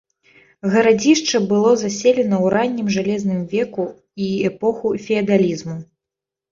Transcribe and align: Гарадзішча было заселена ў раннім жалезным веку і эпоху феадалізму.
Гарадзішча 0.75 1.41
было 1.51 1.75
заселена 1.83 2.35
ў 2.45 2.55
раннім 2.55 2.87
жалезным 2.99 3.41
веку 3.55 3.89
і 4.31 4.35
эпоху 4.53 4.87
феадалізму. 5.07 5.83